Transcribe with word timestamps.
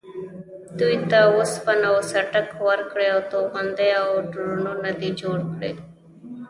دوی 0.79 0.95
ته 1.09 1.19
وسپنه 1.37 1.87
و 1.97 1.99
څټک 2.09 2.47
ورکړې 2.67 3.07
او 3.15 3.19
توغندي 3.31 3.91
او 4.01 4.09
ډرونونه 4.31 4.89
دې 4.99 5.09
جوړ 5.21 5.39
کړي. 5.53 5.71